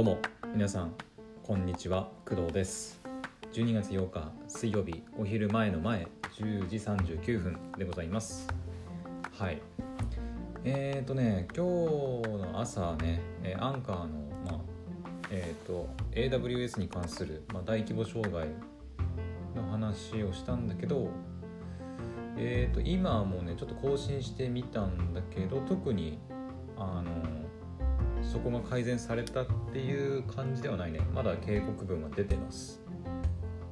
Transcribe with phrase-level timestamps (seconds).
[0.00, 0.18] どうも
[0.54, 0.94] 皆さん
[1.42, 3.02] こんにちは工藤です。
[3.52, 6.08] 12月8日水曜日お昼前の前
[6.38, 8.48] 10時39分でございます。
[9.36, 9.60] はい。
[10.64, 13.20] えーとね今日の朝ね
[13.58, 14.06] アンカーの
[14.46, 14.58] まあ
[15.30, 18.48] えーと AWS に関する、まあ、大規模障害
[19.54, 21.10] の話をしたんだけど
[22.38, 26.18] えーと今もねちょっと更新してみたんだけど特に
[26.78, 27.50] あの
[28.22, 31.00] そこが改善されたっていう感じではないね。
[31.14, 32.80] まだ警告文は出てます。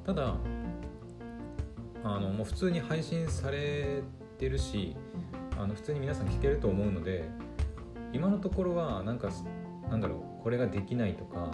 [0.05, 0.37] ただ
[2.05, 4.03] あのもう普通に配信され
[4.39, 4.97] てるし
[5.59, 7.29] あの普通に皆さん聞けると思うので
[8.13, 9.29] 今のところはなんか
[9.91, 11.51] なんだろうこれができないとか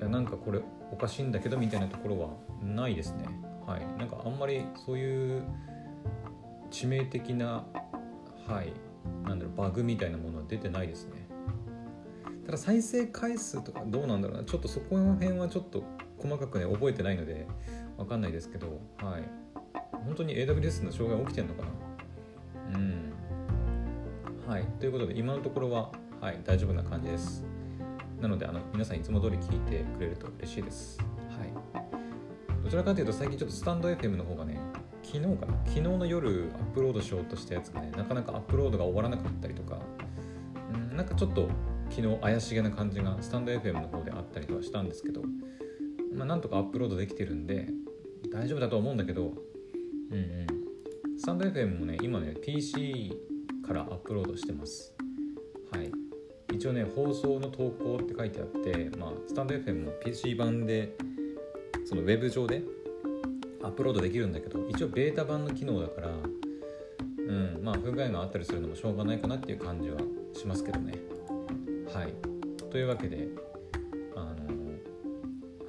[0.00, 0.60] いやなんかこれ
[0.90, 2.30] おかしいんだけどみたいなところは
[2.62, 3.26] ないですね。
[3.66, 3.86] はい。
[3.98, 5.44] なんかあんまりそういう
[6.70, 7.64] 致命的な
[8.48, 8.72] はい
[9.24, 11.29] なんだろうバグみたいなものは出てないですね。
[12.50, 14.44] ただ再生回数とかどうなんだろうな。
[14.44, 15.84] ちょっとそこの辺はちょっと
[16.18, 17.46] 細かくね覚えてないので
[17.96, 19.22] わかんないですけどはい。
[20.04, 22.76] 本当に AWS の障害起きてんのかな？
[22.76, 23.12] うん。
[24.48, 24.64] はい。
[24.80, 27.44] ということで今のところははい大丈夫な感じです。
[28.20, 30.98] なのであの皆さんいつも通り聞いてくれると嬉しいです。
[31.28, 31.84] はい。
[32.64, 34.58] どちらかというと最近ちょっとスタンド FM の方がね
[35.04, 35.52] 昨日かな？
[35.66, 39.78] 昨日の夜アップロードしようとしたやつがねなかなかアップロードが終わらなかったりとか。
[40.76, 41.48] んなんかちょっと
[41.90, 45.22] 昨日怪しげな感じがスタンド FM の方であったりとはしたんですけど、
[46.14, 47.68] まあ、なんとかアップロードできてるんで
[48.32, 49.32] 大丈夫だと思うんだけど
[50.10, 50.46] うんうん。
[51.18, 53.12] スタンド FM もね今ね PC
[53.66, 54.94] からアップロードしてます。
[55.72, 55.90] はい。
[56.52, 60.96] 一応ね放送の投稿って書いてあってまあスタンド FM も PC 版で
[61.86, 62.62] そのウェブ上で
[63.62, 69.98] アップロードできるんだけど一応ベータ版の機能だからうんまあ不具合があったりするのもしょうがないかなっていう感じは
[70.32, 70.94] しますけどね。
[71.94, 72.14] はい。
[72.70, 73.28] というわけで
[74.16, 74.36] あの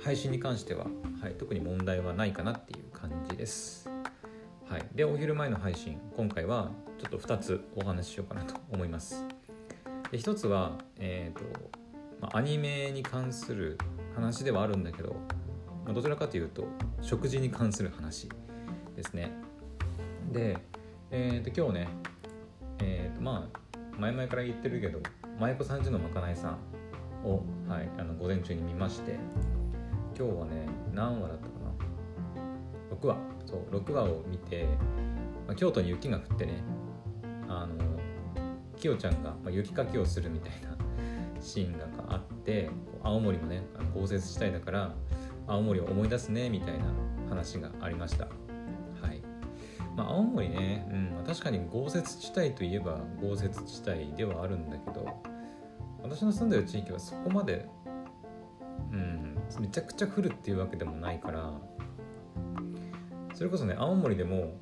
[0.03, 0.85] 配信に関しては、
[1.21, 3.89] はい、特に問題はないかなっていう感じです。
[4.69, 4.85] はい。
[4.93, 9.25] でお昼前の配信今回はちょっと2つお話ししようかなと思います。
[10.11, 11.43] で1つはえっ、と、
[12.19, 13.77] まあ、アニメに関する
[14.15, 15.15] 話ではあるんだけど
[15.85, 16.67] まあ、どちらかというと
[17.01, 18.29] 食事に関する話
[18.95, 19.31] ですね。
[20.31, 20.57] で、
[21.09, 21.87] えー、と今日ね、
[22.79, 23.59] えー、とまあ
[23.99, 24.99] 前々から言ってるけど
[25.39, 29.15] 舞妓さんちのまかないさんを、はい、あの午前中に見まして
[30.17, 32.95] 今日はね何話だったかな。
[32.95, 33.17] 6話。
[33.45, 34.65] そう6話を見て、
[35.47, 36.63] まあ、京都に雪が降ってね
[37.47, 37.75] あの
[38.77, 40.75] きよちゃんが、まあ、雪かきをするみたいな
[41.41, 42.69] シーンがあって
[43.03, 43.63] 青森もね
[43.93, 44.93] 豪雪地帯だから
[45.47, 46.85] 青森を思い出すねみたいな
[47.29, 48.27] 話がありました。
[50.01, 55.21] まあ青森ね、うん、確かに豪雪地帯といえば豪雪地帯ではあるんだけど
[56.01, 57.69] 私の住んでる地域はそこまで
[58.91, 61.51] うんめちゃくちゃ降るっていうわけでもないから
[63.35, 64.53] それこそね青森でも、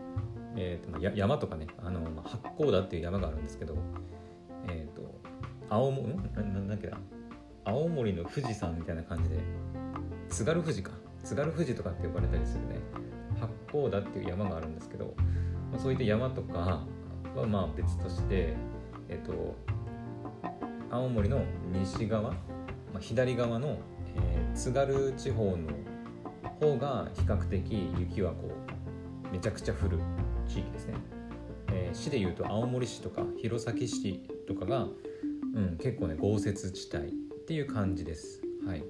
[0.58, 3.78] えーと山とかねあの、まあ、八甲田っていう山があるんですけど
[4.68, 5.22] えっ、ー、と
[5.70, 6.18] 青森ん？
[6.36, 6.98] ななんだっけな？
[7.64, 9.38] 青森の富士山みたいな感じで
[10.30, 10.92] 津軽富士か。
[11.24, 12.76] 津軽富士とかって呼ばれたりするね。
[13.40, 15.14] 八甲田っていう山があるんですけど、
[15.72, 16.86] まあ、そういった山とか
[17.36, 18.56] はまあ別として
[19.10, 19.56] えっ、と
[20.92, 22.38] 青森の西側、ま
[22.96, 23.78] あ、左側の、
[24.16, 25.58] えー、津軽地方の
[26.60, 28.52] 方が比較的雪はこ
[29.28, 30.00] うめちゃくちゃ降る
[30.48, 30.96] 地域ですね、
[31.72, 34.88] えー、市でいうと青森市とか弘前市とかが、
[35.56, 37.12] うん、結構ね豪雪地帯っ
[37.48, 38.42] ていう感じです。
[38.66, 38.84] はい。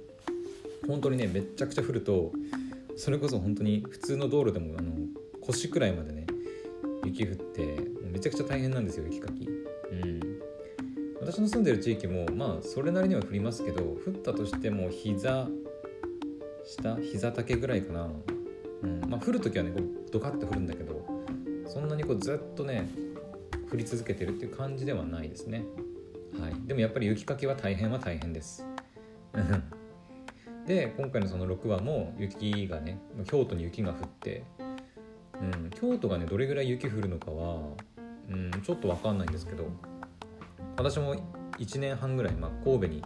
[0.87, 2.31] 本当にねめちゃくちゃ降ると
[2.99, 4.91] それこそ本当に普通の道路でもあの
[5.39, 6.27] 腰くらいまでね
[7.05, 7.79] 雪降って
[8.11, 9.47] めちゃくちゃ大変なんですよ雪かき。
[9.47, 10.39] うん。
[11.21, 15.47] 私の住んでる地域もまあそれなりには降りますけど降ったとしても膝
[16.65, 18.09] 下膝丈ぐらいかな、
[18.83, 19.09] うん。
[19.09, 21.01] まあ、降る時はねこうドカッと降るんだけど
[21.67, 22.89] そんなにこうずっとね
[23.71, 25.63] 降り続けてるっていう感じではないですね。
[26.37, 26.67] はい。
[26.67, 28.65] でもやっぱり雪かきは大変は大変です
[30.69, 34.43] で今回のその6話も雪がね京都に雪が降って、
[35.41, 37.57] うん、京都がねどれぐらい雪降るのかは、
[38.29, 39.65] うん、ちょっと分かんないんですけど
[40.77, 41.15] 私も
[41.57, 43.03] 1年半ぐらい、まあ、神戸に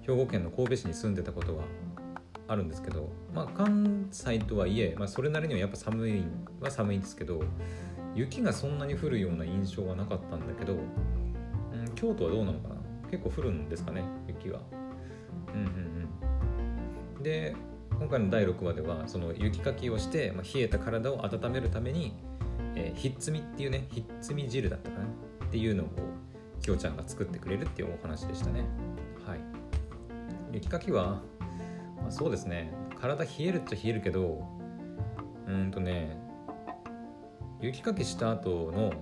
[0.00, 1.62] 兵庫県の神戸市に住んでたことが
[2.48, 6.24] あるんですけど、まあ、関西とはいえ、まあ、それなりにはやっぱ寒い
[6.60, 7.44] は寒いんですけど
[8.16, 10.80] 雪がそんなに降るような印象はなかったんだけど、うん、
[11.94, 12.74] 京都はどうなのかな？
[13.08, 14.58] 結構降るんですかね雪は。
[15.54, 15.91] うんうん
[17.22, 17.54] で
[17.98, 22.14] 今回の第6話ではその雪かきをして、まあ、冷えた体を温めるために、
[22.74, 25.86] えー、ひっつみっていうねひっつみ汁だったかなっていうのを
[26.60, 28.64] きょうちゃんが作ってくれるっていうお話でしたね。
[29.26, 29.40] はい。
[30.52, 31.22] 雪かきは、
[32.00, 32.72] まあ、そうですね。
[33.00, 34.46] 体冷えるっちゃ冷えるけど
[35.48, 36.16] うんとね
[37.60, 38.92] 雪かきした後の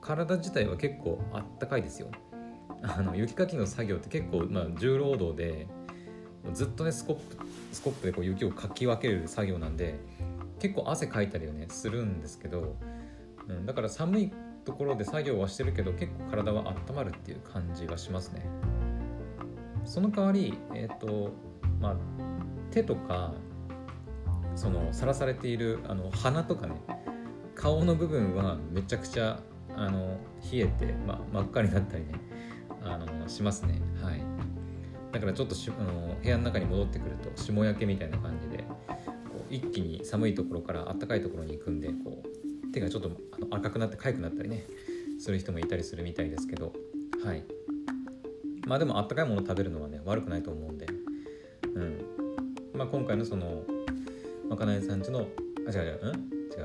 [0.00, 2.08] 体自体は結構あったかいですよ。
[2.82, 5.66] あの雪かきの作業って結構、まあ、重労働で
[6.52, 7.36] ずっとねスコップ
[7.72, 9.98] スコップでこう雪をかき分ける作業なんで
[10.58, 12.76] 結構汗かいたりはねするんですけど、
[13.48, 14.32] うん、だから寒い
[14.64, 18.46] ところで作業はしてるけど結構体は温まるっていう感じがしますね。
[19.84, 21.32] その代わりえっ、ー、と
[21.80, 21.96] まあ
[22.70, 23.34] 手とか
[24.56, 26.76] そのさらされているあの鼻とかね
[27.54, 29.40] 顔の部分はめちゃくちゃ
[29.76, 30.18] あの
[30.50, 32.12] 冷えて、まあ、真っ赤になったりね
[32.82, 33.80] あのしますね。
[34.02, 34.33] はい。
[35.14, 44.66] だからちょっとしあの部屋の中に戻ってくると霜焼けみたいな感じでこう一気に寒いところから暖かいところに行くんでこう手がちょっとあの赤くなって痒くなったりね
[45.20, 46.72] する人もいたりするみたいですけど
[47.24, 47.44] はい。
[48.66, 50.86] まあでもあったかいもの食べるのはね悪くないと思うんで
[51.74, 51.98] うん。
[52.74, 53.62] まあ今回のその
[54.48, 55.28] まかないさんちの
[55.68, 56.14] あ違う違ううん？
[56.50, 56.62] 違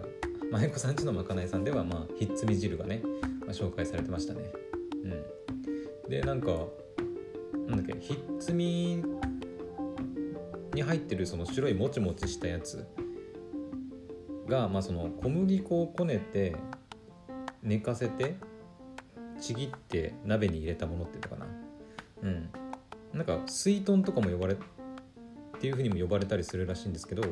[0.48, 0.52] う。
[0.52, 3.04] 舞子さんちのまかないさんではまあひっつみ汁がね、
[3.42, 4.52] まあ、紹介されてましたね。
[5.04, 6.10] うん。
[6.10, 6.66] でなんか
[7.70, 9.04] なんだっけひっつみ
[10.74, 12.86] に入ってるその白いもちもちしたやつ
[14.48, 16.56] が、まあ、その小麦粉をこねて
[17.62, 18.36] 寝かせて
[19.40, 21.48] ちぎって鍋に入れたものっていうのかな。
[22.24, 22.50] うん。
[23.14, 24.58] なんか水豚とかも呼ばれっ
[25.60, 27.24] ていうふうにも呼ばれたりするらしいんですけど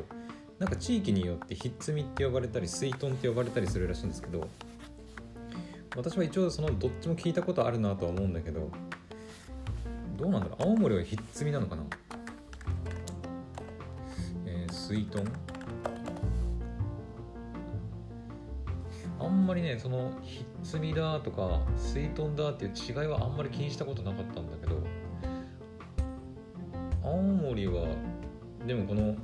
[0.58, 4.48] なんか地域によってひっつみって呼ばれたり水豚って呼ばれたりするらしいんですけど
[5.96, 8.70] 私は一応そのどっちも聞いたことあるなとは思うんだけど
[10.18, 10.62] どうなんだろう。
[10.70, 11.82] 青森はひっつみなのかな。
[14.44, 15.22] えー、水豚。
[19.20, 24.80] あんまりねそのひっつみだとか水豚だっていう違いはあんまり気にしたことなかったんだけど
[27.02, 27.88] 青森は
[28.66, 29.14] でもこの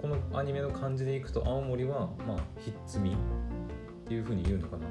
[0.00, 3.14] このアニメの感じでいくと青森はまあひっつみっ
[4.06, 4.86] ていう風に言うのかな、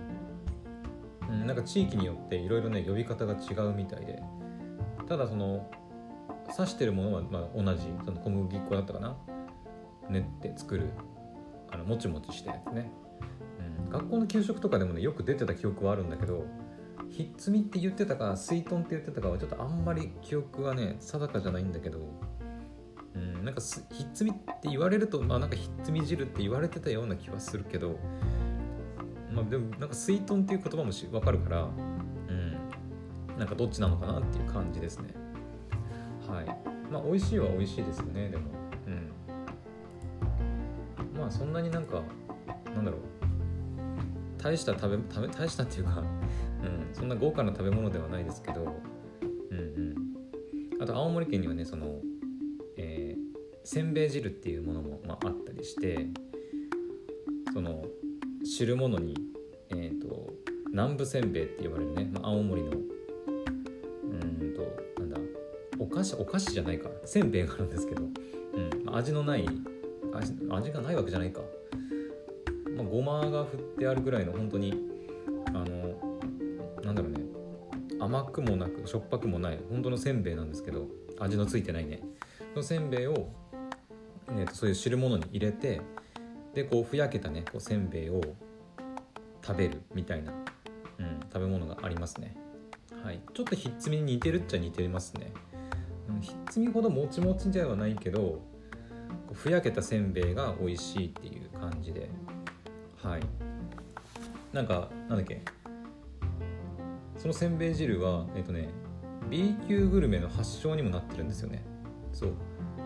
[1.29, 4.21] うん、なんか地域によっていろいろね呼び方が違うみたいで。
[5.13, 5.69] ただその
[6.57, 9.15] 刺してるものはまあ同じその小麦粉だったかな？
[10.09, 10.89] 練って作る
[11.69, 12.91] あのもちもちしたやつね、
[13.85, 16.47] うん、学校の給食とかでもねよく出てた記憶はあるんだけど
[17.11, 21.99] ひっつみって言ってたか水豚って言ってたかはちょっとあんまり記憶はね定かじゃないんだけど
[23.15, 23.61] うん、なんか
[23.91, 27.99] ひっつみって言われると、まあ、なんかひっつみ汁って言われてたような気はするけど、
[29.31, 31.69] まあ、でもなんか水豚っていう言葉もし分かるから、
[33.37, 35.09] なんかどっちなのかなっていう感じですね。
[36.27, 36.45] はい。
[36.91, 38.43] まあ美味しいは美味しいですよねでも。
[38.87, 38.89] う
[41.15, 41.19] ん。
[41.19, 42.01] まあそんなになんか
[42.75, 43.01] なんだろう。
[44.37, 46.03] 大した食べ食べ大したっていうか、
[46.63, 48.75] うん、そんな豪華な食べ物ではないですけど。
[49.51, 49.61] うんう
[50.79, 50.81] ん。
[50.81, 52.01] あと青森県にはねその
[53.63, 56.07] せんべい汁っていうものも、まあ、あったりして
[57.53, 57.85] その
[58.43, 59.15] 汁物に、
[59.69, 60.33] えーと、
[60.71, 62.71] 南部せんべいって呼ばれるね、まあ、青森の
[66.03, 66.89] 子お菓子じゃないか。
[67.05, 68.05] せんべいがあるんですけど、う
[68.91, 69.47] ん、味のない
[70.13, 71.41] 味味がないわけじゃないか、
[72.75, 74.73] まあ、ごまが振ってあるぐらいの本当に
[75.47, 75.65] あの
[76.83, 77.19] なんだろうね。
[77.99, 80.87] 甘くもなくしょっぱくもない本当のせんべいなんですけど
[81.19, 82.01] 味のついてないね。
[82.55, 83.29] のせんべいを
[84.29, 85.81] えー、とそういう汁物に入れて
[86.53, 88.21] でこうふやけたねこうせんべいを
[89.45, 90.31] 食べるみたいな、
[90.99, 92.35] うん、食べ物がありますね。
[93.03, 93.19] はい。
[93.33, 95.33] ちょっとひっつみに似てるっちゃ似てますね、
[96.21, 98.41] ひっつみほどもちもちではないけど
[99.33, 102.09] ふやけたせんべいが美味しいっていう感じで。
[103.01, 103.21] はい。
[104.53, 105.41] なんかなんだっけ。
[107.17, 108.69] そのせんべい汁はえっ、とね
[109.29, 111.63] B 級グルメの発祥にもなってるんですよね。
[112.11, 112.33] そう。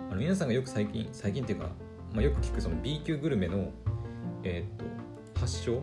[0.10, 1.70] あの皆さんがよく最近最近っていうか、
[2.14, 3.72] まあ、よく聞くその B 級グルメの、
[4.44, 5.82] え、っと発祥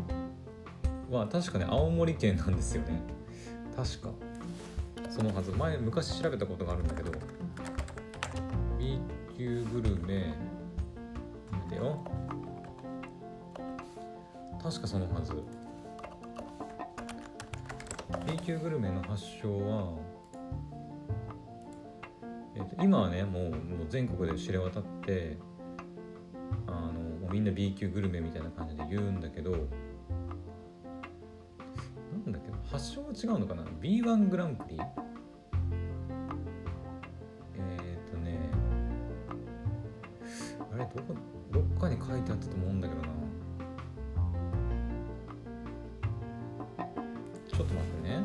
[1.11, 3.03] は確かね青森県なんですよね。
[3.77, 4.24] 確か。
[5.15, 5.53] そのはず。
[5.53, 7.13] 前昔調べたことがあるんだけど。
[8.77, 8.99] B
[9.39, 10.35] 級グルメ
[11.53, 12.05] 見てよ。
[14.61, 15.33] 確かそのはず。
[18.27, 19.93] B 級グルメの発祥は
[22.57, 25.39] えー、と今はねもうもう全国で知れ渡って
[26.67, 29.59] あのもうみんな B 級グルメみたいな感じで言うんだけどな
[32.31, 34.81] んだっけ発祥は違うのかな？B1 グランプリ？
[47.57, 48.25] ちょっと待ってね。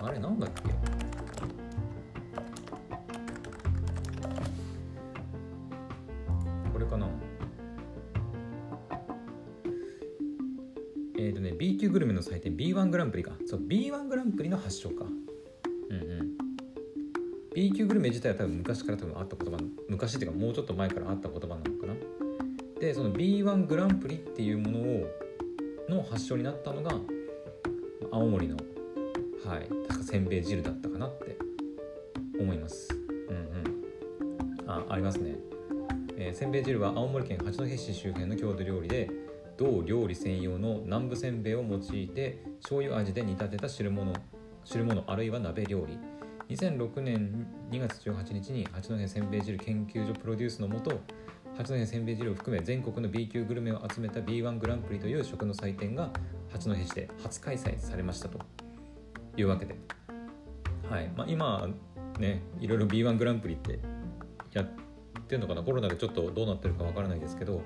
[0.00, 0.62] あれなんだっけ？
[6.72, 7.08] これかな？
[11.18, 13.32] えっ、ー、とね B 級グルメの祭典 B1 グランプリか。
[13.46, 15.04] そう B1 グランプリの発祥か。
[15.04, 16.36] うんうん。
[17.52, 19.58] B 級グルメ自体は多分昔から多分あった言葉
[19.88, 21.94] 昔っていうかもうちょっと前からあった言葉なのかな。
[22.78, 25.06] でその B1 グランプリっていうものを
[25.88, 26.92] の発祥になったのが
[28.12, 28.56] 青森の
[29.44, 31.36] はい確かせんべい汁だったかなって
[32.38, 32.88] 思います。
[33.28, 34.70] うんうん。
[34.70, 35.36] あありますね、
[36.16, 39.10] えー、せんべい汁は青森県八戸市周辺の郷土料理で
[39.56, 44.12] 同料理専用の南部せんべいを用いて醤油味で煮立てた汁物
[44.64, 45.98] 汁物あるいは鍋料理。
[46.48, 51.00] 2006年2月18日に八戸せんべい汁研究所プロデュースのもと
[51.56, 56.10] 八戸せんべい汁を含め全国の B 級グルメを集めた B1 グランプリという食の祭典が
[56.56, 58.38] 八戸市で初開催されましたと
[59.36, 59.76] いうわけで、
[60.88, 61.10] はい。
[61.14, 61.68] まあ、今
[62.18, 63.78] ねいろいろ B1 グランプリって
[64.54, 64.66] やっ
[65.28, 65.62] てるのかな。
[65.62, 67.60] コロナでちょっとどうなってるかわからないですけど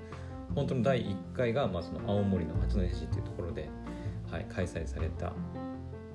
[0.56, 3.70] 本当の第1回が、まあ、その青森の八戸市っていうところで、
[4.28, 5.32] はい、開催された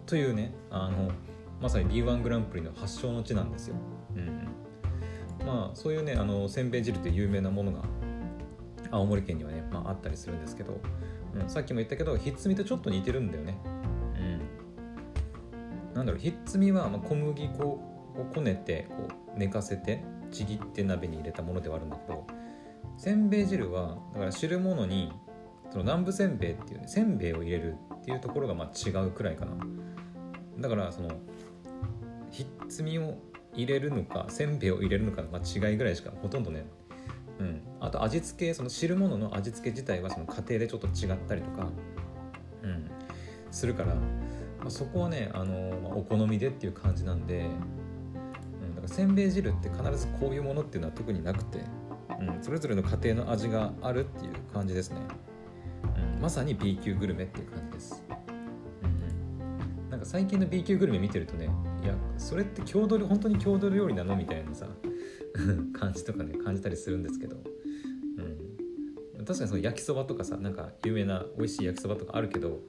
[0.06, 1.12] というねあの
[1.62, 3.76] まさに B1 グランプリの発祥の地なんですよ。
[4.16, 4.48] うん
[5.46, 7.84] まあそういうねあのせんべい汁って有名なものが
[8.92, 10.80] 青森県にはね、まあ、あったりするんですけど、
[11.36, 13.58] うん、さっきも言ったけどひっつみとちょっと似てるんだよね。
[14.16, 22.26] うん、なんだろうひっつみはま小麦粉をこねてこう寝かせてちぎって鍋に入れたものではあるんだけど
[22.98, 25.12] せんべい汁はだから汁物に
[25.70, 29.52] その南部せんべいっていうねせんべいを入れるっていうところがまあ違うくらいかな。
[30.60, 31.10] だからその
[32.32, 33.18] ひっつみを
[33.54, 36.85] 入れるのかせんべいを入れるのかの、まあ、違いぐらいしかほとんどねうん、
[37.86, 41.68] あと味付けその汁物の味付け自体はその家庭でちょっと違ったりとか、
[42.64, 42.90] うん、
[43.52, 44.02] するから、ま
[44.68, 47.46] あ、そこはね、あのまあ、お好みでっていう感じなんで、
[48.62, 51.60] うん、だからせんべい汁って必ずこういうものっていうのは特になくて、
[52.20, 54.98] うん、それぞれの家庭の味があるっていう感じですね、
[56.16, 58.04] うん、まさに B 級グルメっていう感じです、
[58.82, 58.88] う
[59.88, 61.50] ん、なんか最近の B 級グルメ見てるとね
[61.84, 64.16] いやそれって郷土本当に郷土料理なの？
[64.16, 64.66] みたいなさ
[65.78, 67.38] 感じとかね感じたりするんですけど、
[69.26, 72.60] 確かにその焼きそばとかさなんか有名な美味しい焼きそばとかあるけど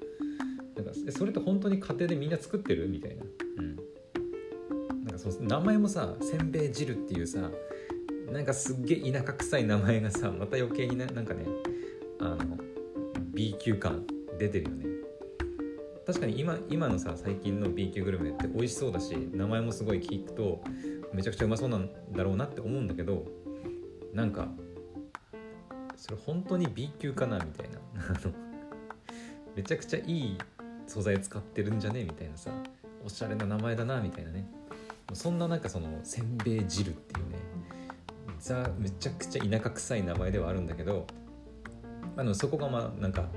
[0.74, 2.88] なんかそれって本当に家庭でみんな作ってる？
[2.88, 3.24] みたいな,、
[3.58, 3.76] うん、
[5.04, 7.50] なんかその名前もさせんべい汁っていうさ
[8.30, 11.46] なんかすっげえ田舎臭い名前がさまた余計にななんかね
[12.20, 12.58] あの
[13.32, 14.04] B 級感
[14.38, 14.86] 出てるよね。
[16.06, 20.62] 確かに今今のさ最近の B 級グルメって美味しそうだし名前もすごい聞くと
[21.12, 23.24] めちゃくちゃうまそうなんだろうなって思うんだけど
[24.12, 24.48] なんか
[26.06, 27.80] それ本当に B 級かなみたいな。
[29.56, 30.38] めちゃくちゃいい
[30.86, 32.52] 素材使ってるんじゃねみたいなさ
[33.04, 34.46] おしゃれな名前だなみたいなね。
[35.14, 37.38] そんななんかそのせんべい汁っていうね
[38.38, 41.06] ザめちゃくちゃ田舎臭い名前ではあるんだけど
[42.16, 43.28] あのそこがまあなんか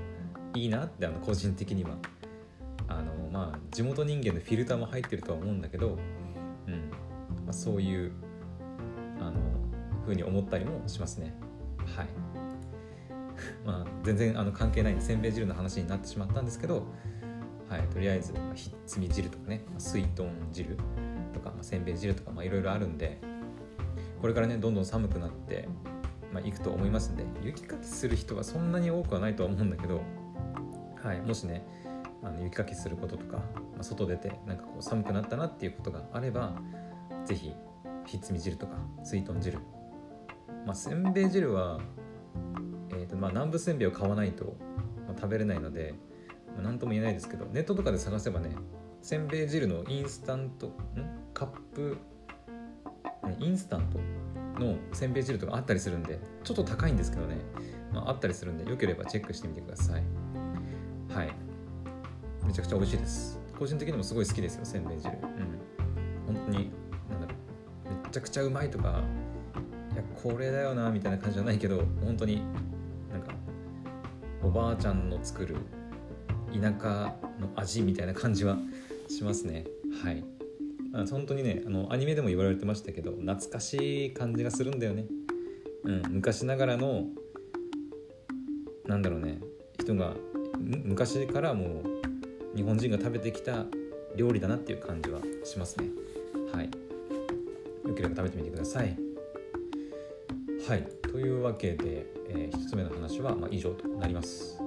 [0.54, 1.96] いいなってあの個人的には。
[2.86, 5.96] あのまあ地元人間のフィルターも入ってるとは思うんだけど、
[6.66, 6.90] うん。
[7.46, 8.12] まあ、そういう
[9.20, 9.40] あの
[10.02, 11.34] 風に思ったりもしますね。
[11.96, 12.29] はい。
[13.70, 16.86] まあ全然あの関係ないせんべい汁の話になってしまったんですけど
[17.68, 20.76] はいとりあえず、まあ、ひっつみ汁とかね、まあ、水豚汁
[21.32, 23.20] とか、まあ、せんべい汁とかいろいろあるんで
[24.20, 25.68] これからねどんどん寒くなって
[26.32, 30.00] まあ、行くと思いますんで雪かきする人はそんなに多くはないとは思うんだけど、
[31.02, 31.66] はい、もしね
[32.22, 36.54] あの雪かきすることとか、まあ、外出てなんかこう寒くなったなっていうことがあれば
[37.26, 37.52] 是非
[38.06, 39.58] ひっつみ汁とか水豚汁。
[40.66, 41.80] まあせんべい汁は、
[43.10, 44.56] とまあ、南部せんべいを買わないと、
[45.06, 45.94] まあ、食べれないので、
[46.54, 48.50] まあ、何とも言えないですけどネットとかで探せばね
[49.02, 50.72] せんべい汁のインスタントん？
[51.32, 51.98] カップ
[53.38, 53.98] インスタント
[54.62, 57.36] のせんべい汁とかあったりするんでちょっと高いんですけどね、
[57.92, 60.02] まあ、あったりするんでよければチェックしてみてください。
[61.14, 61.32] はい。
[62.46, 63.38] めちゃくちゃ美味しいです。
[63.58, 65.12] 個人的にもすごい好きですよせんべい汁。
[65.12, 65.20] うん。
[66.26, 66.72] 本当に
[67.08, 67.34] なんだろ
[68.02, 68.04] う。
[68.04, 69.02] めちゃくちゃうまいとか
[69.92, 72.42] いやこれだよなみたいな感じじゃないけど本当に
[74.42, 75.56] おばあちゃんの作る
[76.52, 78.58] 田舎の味みたいな感じは
[79.08, 79.64] しますね。
[80.02, 80.24] はい。
[81.08, 85.06] 本当にねあのアニメでも言われてましたけど懐かしい感じがするんだよね。
[85.84, 87.06] うん昔ながらの
[88.86, 89.40] なんだろうね
[89.78, 90.14] 人が
[90.58, 93.66] 昔からもう日本人が食べてきた
[94.16, 95.88] 料理だなっていう感じはしますね。
[96.52, 96.70] はい。
[97.86, 98.96] よければ食べてみてください。
[100.68, 100.99] はい。
[101.10, 104.60] というわけで、えー、1つ目の話はま以上となります。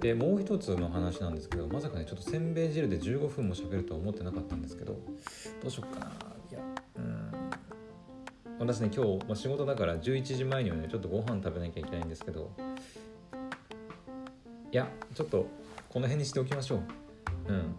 [0.00, 5.00] でもう一つの話なんですけどまさかねちょっとせんべい汁で15分も喋るとは思ってなかったんですけどど
[5.66, 6.12] うしよっかな。
[6.50, 6.60] いや
[6.96, 7.32] うん。
[8.60, 12.52] 私ね今日、まあ、仕事だから11時前にはねちょっとご飯食べなきゃいけないんですけど
[14.70, 15.46] いやちょっと
[15.88, 16.82] この辺にしておきましょう。
[17.48, 17.74] うん。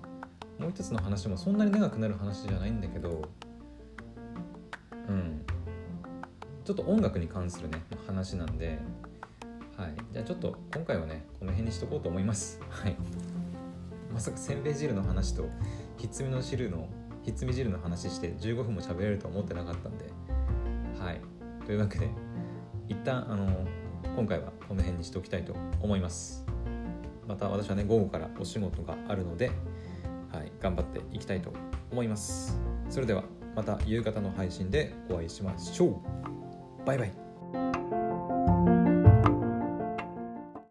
[0.59, 3.29] もう一つの話もそんなに長くなる話じゃないんだけど
[6.69, 8.77] ちょっと音楽に関するね話なんで。
[9.75, 9.95] はい。
[10.13, 12.61] じゃあちょっと今回はねこの辺にしとこうと思います。
[12.69, 12.95] はい。
[14.13, 15.49] まさかせんべい汁の話と
[15.97, 16.87] ひっつみの汁の
[17.23, 20.05] ひっつみ汁の話して15分も喋れるとは思ってなかったんで。
[20.99, 21.19] はい。
[21.65, 22.07] というわけで
[22.87, 23.65] 一旦あの
[24.15, 26.45] 今回はこの辺にしておきたいと思います。
[27.27, 29.49] また私はね午後からお仕事があるので、
[30.31, 31.51] はい、頑張っていきたいと
[31.91, 32.61] 思います。
[32.91, 33.23] それでは
[33.55, 36.18] また夕方の配信でお会いしましょう。
[36.89, 37.28] バイバイ